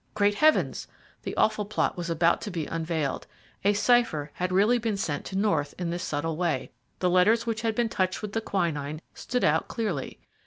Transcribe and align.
Great 0.15 0.33
heavens! 0.33 0.87
the 1.21 1.37
awful 1.37 1.63
plot 1.63 1.95
was 1.95 2.09
about 2.09 2.41
to 2.41 2.49
be 2.49 2.65
unveiled. 2.65 3.27
A 3.63 3.73
cipher 3.73 4.31
had 4.33 4.51
really 4.51 4.79
been 4.79 4.97
sent 4.97 5.25
to 5.25 5.37
North 5.37 5.75
in 5.77 5.91
this 5.91 6.01
subtle 6.01 6.35
way. 6.37 6.71
The 6.97 7.09
letters 7.11 7.45
which 7.45 7.61
had 7.61 7.75
been 7.75 7.87
touched 7.87 8.23
with 8.23 8.33
the 8.33 8.41
quinine 8.41 9.01
stood 9.13 9.43
out 9.43 9.67
clearly. 9.67 10.19